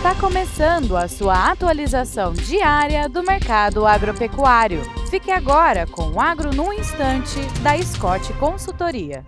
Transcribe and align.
Está 0.00 0.14
começando 0.14 0.96
a 0.96 1.06
sua 1.06 1.50
atualização 1.50 2.32
diária 2.32 3.06
do 3.06 3.22
mercado 3.22 3.86
agropecuário. 3.86 4.80
Fique 5.10 5.30
agora 5.30 5.86
com 5.86 6.12
o 6.12 6.18
Agro 6.18 6.54
no 6.56 6.72
Instante, 6.72 7.38
da 7.62 7.76
Scott 7.82 8.32
Consultoria. 8.38 9.22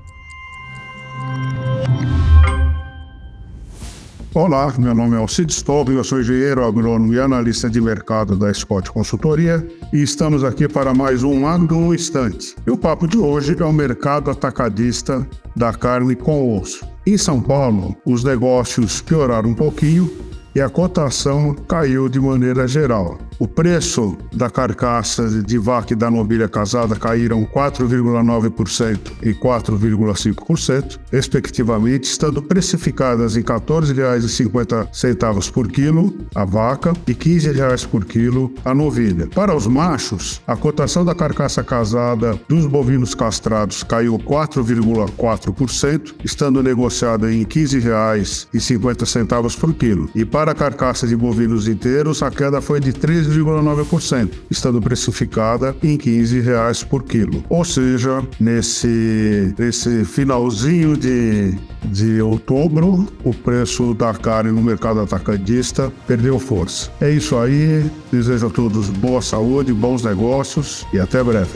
Olá, 4.32 4.72
meu 4.78 4.94
nome 4.94 5.14
é 5.14 5.18
Alcide 5.18 5.52
Stoll, 5.52 5.92
eu 5.92 6.02
sou 6.02 6.20
engenheiro 6.20 6.64
agrônomo 6.64 7.12
e 7.12 7.20
analista 7.20 7.68
de 7.68 7.78
mercado 7.78 8.34
da 8.34 8.50
Scott 8.54 8.90
Consultoria 8.90 9.68
e 9.92 10.02
estamos 10.02 10.42
aqui 10.42 10.66
para 10.66 10.94
mais 10.94 11.22
um 11.22 11.46
Agro 11.46 11.78
no 11.78 11.94
Instante. 11.94 12.56
E 12.66 12.70
o 12.70 12.78
papo 12.78 13.06
de 13.06 13.18
hoje 13.18 13.54
é 13.60 13.62
o 13.62 13.72
mercado 13.74 14.30
atacadista 14.30 15.28
da 15.54 15.74
carne 15.74 16.16
com 16.16 16.58
osso. 16.58 16.82
Em 17.06 17.18
São 17.18 17.42
Paulo, 17.42 17.94
os 18.06 18.24
negócios 18.24 19.02
pioraram 19.02 19.50
um 19.50 19.54
pouquinho 19.54 20.10
e 20.54 20.60
a 20.60 20.68
cotação 20.68 21.54
caiu 21.68 22.08
de 22.08 22.20
maneira 22.20 22.68
geral. 22.68 23.18
O 23.38 23.48
preço 23.48 24.16
da 24.32 24.48
carcaça 24.48 25.28
de 25.28 25.58
vaca 25.58 25.92
e 25.92 25.96
da 25.96 26.08
novilha 26.10 26.48
casada 26.48 26.94
caíram 26.94 27.44
4,9% 27.44 29.12
e 29.22 29.34
4,5%, 29.34 31.00
respectivamente, 31.10 32.04
estando 32.04 32.40
precificadas 32.42 33.36
em 33.36 33.40
R$ 33.40 33.46
14,50 33.46 35.50
por 35.50 35.66
quilo 35.68 36.14
a 36.34 36.44
vaca 36.44 36.92
e 37.06 37.12
R$ 37.12 37.18
15,00 37.18 37.86
por 37.88 38.04
quilo 38.04 38.52
a 38.64 38.74
novilha. 38.74 39.28
Para 39.28 39.56
os 39.56 39.66
machos, 39.66 40.42
a 40.46 40.54
cotação 40.56 41.04
da 41.04 41.14
carcaça 41.14 41.64
casada 41.64 42.38
dos 42.48 42.66
bovinos 42.66 43.14
castrados 43.14 43.82
caiu 43.82 44.18
4,4%, 44.18 46.14
estando 46.24 46.62
negociada 46.62 47.32
em 47.32 47.40
R$ 47.40 47.46
15,50 47.46 49.58
por 49.58 49.74
quilo. 49.74 50.08
E 50.14 50.24
para 50.24 50.41
a 50.48 50.54
carcaça 50.54 51.06
de 51.06 51.16
bovinos 51.16 51.68
inteiros, 51.68 52.22
a 52.22 52.30
queda 52.30 52.60
foi 52.60 52.80
de 52.80 52.92
3 52.92 53.22
3,9%, 53.22 54.30
estando 54.50 54.80
precificada 54.80 55.74
em 55.82 55.96
15 55.96 56.40
reais 56.40 56.82
por 56.82 57.04
quilo. 57.04 57.44
Ou 57.48 57.64
seja, 57.64 58.22
nesse, 58.38 59.54
nesse 59.58 60.04
finalzinho 60.04 60.96
de, 60.96 61.54
de 61.84 62.20
outubro, 62.20 63.06
o 63.24 63.34
preço 63.34 63.94
da 63.94 64.12
carne 64.14 64.50
no 64.50 64.62
mercado 64.62 65.00
atacadista 65.00 65.92
perdeu 66.06 66.38
força. 66.38 66.90
É 67.00 67.10
isso 67.10 67.38
aí, 67.38 67.90
desejo 68.10 68.46
a 68.46 68.50
todos 68.50 68.88
boa 68.88 69.22
saúde, 69.22 69.72
bons 69.72 70.02
negócios 70.02 70.86
e 70.92 70.98
até 70.98 71.22
breve. 71.22 71.50